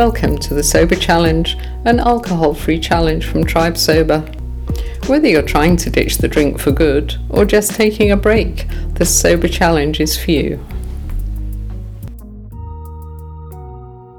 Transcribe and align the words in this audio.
Welcome 0.00 0.38
to 0.38 0.54
the 0.54 0.62
Sober 0.62 0.94
Challenge, 0.94 1.58
an 1.84 2.00
alcohol 2.00 2.54
free 2.54 2.80
challenge 2.80 3.26
from 3.26 3.44
Tribe 3.44 3.76
Sober. 3.76 4.20
Whether 5.08 5.28
you're 5.28 5.42
trying 5.42 5.76
to 5.76 5.90
ditch 5.90 6.16
the 6.16 6.26
drink 6.26 6.58
for 6.58 6.72
good 6.72 7.16
or 7.28 7.44
just 7.44 7.74
taking 7.74 8.10
a 8.10 8.16
break, 8.16 8.66
the 8.94 9.04
Sober 9.04 9.46
Challenge 9.46 10.00
is 10.00 10.16
for 10.16 10.30
you. 10.30 10.56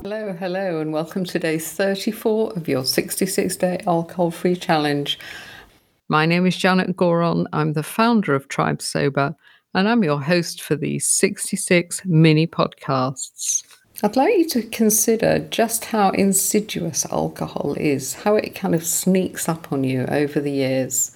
Hello, 0.03 0.33
hello, 0.33 0.81
and 0.81 0.93
welcome 0.93 1.25
to 1.25 1.39
day 1.39 1.57
34 1.57 2.53
of 2.53 2.67
your 2.67 2.85
66 2.85 3.55
day 3.55 3.81
alcohol 3.87 4.29
free 4.29 4.55
challenge. 4.55 5.17
My 6.07 6.27
name 6.27 6.45
is 6.45 6.55
Janet 6.55 6.95
Gourand. 6.95 7.47
I'm 7.53 7.73
the 7.73 7.81
founder 7.81 8.35
of 8.35 8.49
Tribe 8.49 8.83
Sober, 8.83 9.35
and 9.73 9.89
I'm 9.89 10.03
your 10.03 10.21
host 10.21 10.61
for 10.61 10.75
these 10.75 11.09
66 11.09 12.03
mini 12.05 12.45
podcasts. 12.45 13.63
I'd 14.03 14.15
like 14.15 14.35
you 14.35 14.45
to 14.49 14.63
consider 14.63 15.37
just 15.37 15.85
how 15.85 16.09
insidious 16.09 17.05
alcohol 17.11 17.75
is, 17.77 18.15
how 18.15 18.35
it 18.35 18.55
kind 18.55 18.73
of 18.73 18.83
sneaks 18.83 19.47
up 19.47 19.71
on 19.71 19.83
you 19.83 20.05
over 20.05 20.39
the 20.39 20.51
years. 20.51 21.11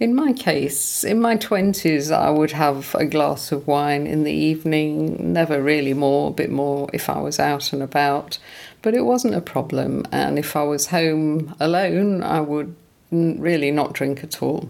In 0.00 0.16
my 0.16 0.32
case, 0.32 1.04
in 1.04 1.20
my 1.20 1.36
20s, 1.36 2.10
I 2.12 2.30
would 2.30 2.50
have 2.50 2.92
a 2.96 3.04
glass 3.04 3.52
of 3.52 3.68
wine 3.68 4.08
in 4.08 4.24
the 4.24 4.32
evening, 4.32 5.32
never 5.32 5.62
really 5.62 5.94
more, 5.94 6.30
a 6.30 6.32
bit 6.32 6.50
more 6.50 6.90
if 6.92 7.08
I 7.08 7.20
was 7.20 7.38
out 7.38 7.72
and 7.72 7.84
about, 7.84 8.38
but 8.82 8.94
it 8.94 9.02
wasn't 9.02 9.36
a 9.36 9.40
problem. 9.40 10.04
And 10.10 10.40
if 10.40 10.56
I 10.56 10.64
was 10.64 10.88
home 10.88 11.54
alone, 11.60 12.24
I 12.24 12.40
would 12.40 12.74
really 13.12 13.70
not 13.70 13.92
drink 13.92 14.24
at 14.24 14.42
all. 14.42 14.68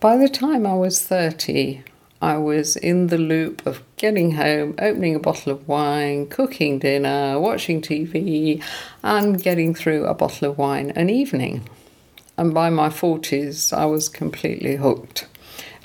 By 0.00 0.18
the 0.18 0.28
time 0.28 0.66
I 0.66 0.74
was 0.74 1.02
30, 1.02 1.82
I 2.22 2.38
was 2.38 2.76
in 2.76 3.08
the 3.08 3.18
loop 3.18 3.66
of 3.66 3.82
getting 3.96 4.30
home, 4.32 4.76
opening 4.78 5.16
a 5.16 5.18
bottle 5.18 5.50
of 5.50 5.66
wine, 5.66 6.28
cooking 6.28 6.78
dinner, 6.78 7.40
watching 7.40 7.82
TV, 7.82 8.62
and 9.02 9.42
getting 9.42 9.74
through 9.74 10.06
a 10.06 10.14
bottle 10.14 10.48
of 10.48 10.56
wine 10.56 10.90
an 10.90 11.10
evening. 11.10 11.68
And 12.38 12.54
by 12.54 12.70
my 12.70 12.90
40s, 12.90 13.76
I 13.76 13.86
was 13.86 14.08
completely 14.08 14.76
hooked. 14.76 15.26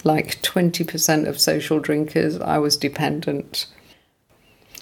Like 0.03 0.39
20% 0.43 1.27
of 1.27 1.41
social 1.41 1.79
drinkers, 1.79 2.39
I 2.39 2.59
was 2.59 2.77
dependent. 2.77 3.65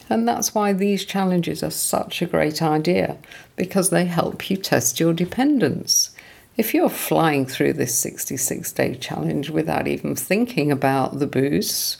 And 0.09 0.27
that's 0.27 0.53
why 0.53 0.73
these 0.73 1.05
challenges 1.05 1.63
are 1.63 1.71
such 1.71 2.21
a 2.21 2.27
great 2.27 2.61
idea, 2.61 3.17
because 3.55 3.91
they 3.91 4.05
help 4.05 4.49
you 4.49 4.57
test 4.57 4.99
your 4.99 5.13
dependence. 5.13 6.14
If 6.57 6.73
you're 6.73 6.89
flying 6.89 7.45
through 7.45 7.73
this 7.73 7.93
66 7.95 8.71
day 8.71 8.95
challenge 8.95 9.49
without 9.49 9.87
even 9.87 10.15
thinking 10.15 10.71
about 10.71 11.19
the 11.19 11.27
booze, 11.27 11.97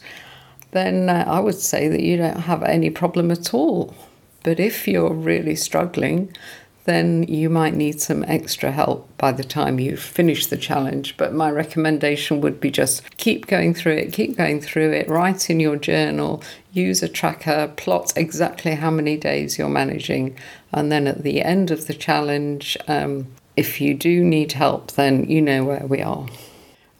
then 0.70 1.10
uh, 1.10 1.24
I 1.26 1.40
would 1.40 1.58
say 1.58 1.88
that 1.88 2.02
you 2.02 2.16
don't 2.16 2.40
have 2.40 2.62
any 2.62 2.88
problem 2.88 3.30
at 3.30 3.52
all. 3.52 3.94
But 4.42 4.58
if 4.58 4.88
you're 4.88 5.12
really 5.12 5.56
struggling, 5.56 6.34
then 6.84 7.24
you 7.24 7.50
might 7.50 7.74
need 7.74 8.00
some 8.00 8.24
extra 8.28 8.70
help 8.70 9.08
by 9.18 9.32
the 9.32 9.44
time 9.44 9.80
you 9.80 9.96
finish 9.96 10.46
the 10.46 10.56
challenge. 10.56 11.16
But 11.16 11.34
my 11.34 11.50
recommendation 11.50 12.40
would 12.40 12.60
be 12.60 12.70
just 12.70 13.02
keep 13.18 13.48
going 13.48 13.74
through 13.74 13.96
it, 13.96 14.12
keep 14.12 14.36
going 14.36 14.60
through 14.60 14.92
it, 14.92 15.08
write 15.08 15.50
in 15.50 15.60
your 15.60 15.76
journal, 15.76 16.42
use 16.72 17.02
a 17.02 17.08
tracker, 17.08 17.72
plot 17.76 18.12
exactly 18.16 18.76
how 18.76 18.90
many 18.90 19.16
days 19.16 19.58
you're 19.58 19.68
managing, 19.68 20.36
and 20.72 20.90
then 20.90 21.06
at 21.06 21.24
the 21.24 21.42
end 21.42 21.70
of 21.72 21.88
the 21.88 21.94
challenge, 21.94 22.76
um, 22.86 23.26
if 23.56 23.80
you 23.80 23.94
do 23.94 24.22
need 24.22 24.52
help, 24.52 24.92
then 24.92 25.28
you 25.28 25.40
know 25.40 25.64
where 25.64 25.86
we 25.86 26.02
are. 26.02 26.26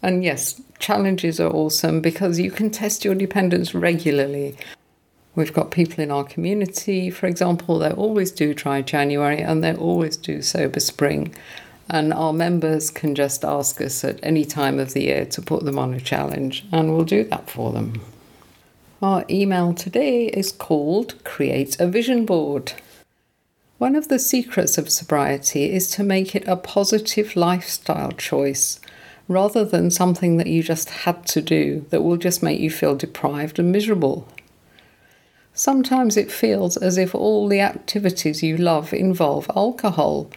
And 0.02 0.24
yes, 0.24 0.60
challenges 0.78 1.40
are 1.40 1.50
awesome 1.50 2.00
because 2.00 2.38
you 2.38 2.50
can 2.50 2.70
test 2.70 3.04
your 3.04 3.14
dependence 3.14 3.74
regularly. 3.74 4.56
We've 5.34 5.52
got 5.52 5.70
people 5.70 6.02
in 6.02 6.10
our 6.10 6.24
community, 6.24 7.10
for 7.10 7.26
example, 7.26 7.78
they 7.78 7.90
always 7.90 8.30
do 8.30 8.54
dry 8.54 8.80
January 8.80 9.42
and 9.42 9.62
they 9.62 9.74
always 9.74 10.16
do 10.16 10.40
sober 10.40 10.80
spring. 10.80 11.34
And 11.90 12.12
our 12.12 12.32
members 12.32 12.90
can 12.90 13.14
just 13.14 13.44
ask 13.44 13.80
us 13.80 14.02
at 14.02 14.18
any 14.22 14.44
time 14.44 14.78
of 14.80 14.92
the 14.92 15.02
year 15.02 15.26
to 15.26 15.42
put 15.42 15.64
them 15.64 15.78
on 15.78 15.94
a 15.94 16.00
challenge, 16.00 16.64
and 16.72 16.90
we'll 16.92 17.04
do 17.04 17.22
that 17.24 17.48
for 17.48 17.70
them. 17.70 18.00
Our 19.02 19.24
email 19.28 19.74
today 19.74 20.26
is 20.26 20.50
called 20.50 21.22
Create 21.22 21.78
a 21.78 21.86
Vision 21.86 22.24
Board. 22.24 22.72
One 23.78 23.94
of 23.94 24.08
the 24.08 24.18
secrets 24.18 24.78
of 24.78 24.88
sobriety 24.88 25.70
is 25.70 25.90
to 25.90 26.02
make 26.02 26.34
it 26.34 26.48
a 26.48 26.56
positive 26.56 27.36
lifestyle 27.36 28.12
choice 28.12 28.80
rather 29.28 29.66
than 29.66 29.90
something 29.90 30.38
that 30.38 30.46
you 30.46 30.62
just 30.62 30.88
had 30.88 31.26
to 31.26 31.42
do 31.42 31.84
that 31.90 32.02
will 32.02 32.16
just 32.16 32.42
make 32.42 32.58
you 32.58 32.70
feel 32.70 32.94
deprived 32.94 33.58
and 33.58 33.70
miserable. 33.70 34.26
Sometimes 35.52 36.16
it 36.16 36.32
feels 36.32 36.78
as 36.78 36.96
if 36.96 37.14
all 37.14 37.48
the 37.48 37.60
activities 37.60 38.42
you 38.42 38.56
love 38.56 38.94
involve 38.94 39.50
alcohol, 39.54 40.30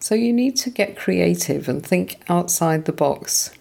so 0.00 0.16
you 0.16 0.32
need 0.32 0.56
to 0.56 0.70
get 0.70 0.96
creative 0.96 1.68
and 1.68 1.86
think 1.86 2.20
outside 2.28 2.86
the 2.86 2.92
box. 2.92 3.52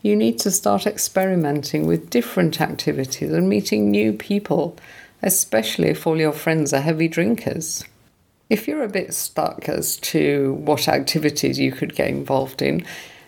You 0.00 0.14
need 0.14 0.38
to 0.40 0.52
start 0.52 0.86
experimenting 0.86 1.88
with 1.88 2.10
different 2.10 2.60
activities 2.60 3.32
and 3.32 3.48
meeting 3.48 3.90
new 3.90 4.12
people, 4.12 4.76
especially 5.22 5.88
if 5.88 6.06
all 6.06 6.20
your 6.20 6.32
friends 6.32 6.72
are 6.72 6.80
heavy 6.80 7.08
drinkers. 7.08 7.84
If 8.50 8.68
you're 8.68 8.84
a 8.84 8.88
bit 8.88 9.14
stuck 9.14 9.68
as 9.68 9.96
to 9.96 10.54
what 10.54 10.86
activities 10.86 11.58
you 11.58 11.72
could 11.72 11.94
get 11.94 12.08
involved 12.08 12.60
in, 12.60 12.84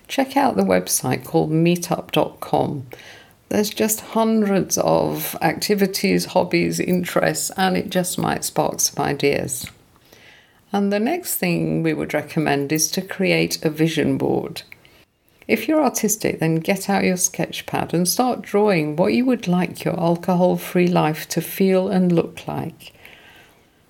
check 0.09 0.37
out 0.37 0.57
the 0.57 0.63
website 0.63 1.25
called 1.25 1.51
meetup.com. 1.51 2.87
There's 3.49 3.71
just 3.71 4.01
hundreds 4.01 4.77
of 4.77 5.37
activities, 5.41 6.27
hobbies, 6.27 6.81
interests, 6.81 7.51
and 7.57 7.77
it 7.77 7.91
just 7.91 8.19
might 8.19 8.45
spark 8.45 8.81
some 8.81 9.05
ideas. 9.05 9.67
And 10.73 10.93
the 10.93 11.01
next 11.01 11.37
thing 11.37 11.83
we 11.83 11.95
would 11.95 12.13
recommend 12.13 12.73
is 12.73 12.91
to 12.91 13.01
create 13.01 13.65
a 13.65 13.71
vision 13.71 14.19
board. 14.19 14.63
If 15.49 15.69
you're 15.69 15.83
artistic, 15.83 16.41
then 16.41 16.57
get 16.57 16.91
out 16.91 17.05
your 17.05 17.17
sketch 17.17 17.67
pad 17.67 17.95
and 17.95 18.09
start 18.09 18.43
drawing 18.43 18.97
what 18.97 19.15
you 19.15 19.25
would 19.25 19.47
like 19.47 19.85
your 19.85 19.99
alcohol 19.99 20.57
free 20.57 20.89
life 20.89 21.29
to 21.29 21.41
feel 21.41 21.89
and 21.89 22.11
look 22.11 22.47
like. 22.49 22.93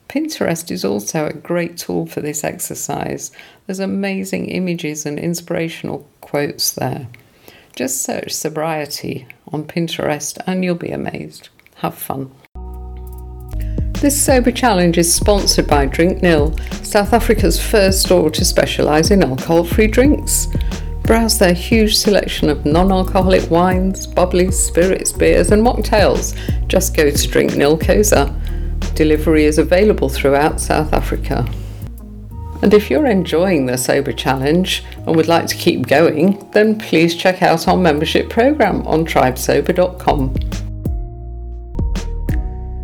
Pinterest 0.08 0.70
is 0.70 0.84
also 0.84 1.26
a 1.26 1.32
great 1.32 1.76
tool 1.76 2.06
for 2.06 2.20
this 2.20 2.44
exercise. 2.44 3.32
There's 3.66 3.80
amazing 3.80 4.46
images 4.46 5.04
and 5.04 5.18
inspirational 5.18 6.08
quotes 6.20 6.72
there. 6.72 7.08
Just 7.74 8.02
search 8.02 8.32
sobriety 8.32 9.26
on 9.52 9.64
Pinterest 9.64 10.38
and 10.46 10.64
you'll 10.64 10.76
be 10.76 10.90
amazed. 10.90 11.48
Have 11.76 11.94
fun. 11.94 12.30
This 14.00 14.22
Sober 14.22 14.52
Challenge 14.52 14.96
is 14.98 15.12
sponsored 15.12 15.66
by 15.66 15.86
Drink 15.86 16.22
Nil, 16.22 16.56
South 16.82 17.12
Africa's 17.12 17.60
first 17.60 18.02
store 18.02 18.30
to 18.30 18.44
specialise 18.44 19.10
in 19.10 19.24
alcohol 19.24 19.64
free 19.64 19.88
drinks. 19.88 20.48
Browse 21.02 21.38
their 21.38 21.54
huge 21.54 21.96
selection 21.96 22.48
of 22.48 22.66
non 22.66 22.92
alcoholic 22.92 23.50
wines, 23.50 24.06
bubbly 24.06 24.50
spirits, 24.50 25.12
beers, 25.12 25.50
and 25.50 25.62
mocktails. 25.62 26.36
Just 26.68 26.96
go 26.96 27.10
to 27.10 27.28
Drink 27.28 27.56
Nil 27.56 27.78
Kosa. 27.78 28.34
Delivery 28.96 29.44
is 29.44 29.58
available 29.58 30.08
throughout 30.08 30.58
South 30.58 30.94
Africa. 30.94 31.46
And 32.62 32.72
if 32.72 32.90
you're 32.90 33.06
enjoying 33.06 33.66
the 33.66 33.76
Sober 33.76 34.12
Challenge 34.12 34.82
and 35.06 35.14
would 35.14 35.28
like 35.28 35.46
to 35.48 35.54
keep 35.54 35.86
going, 35.86 36.48
then 36.52 36.78
please 36.78 37.14
check 37.14 37.42
out 37.42 37.68
our 37.68 37.76
membership 37.76 38.30
program 38.30 38.86
on 38.86 39.04
tribesober.com. 39.04 40.65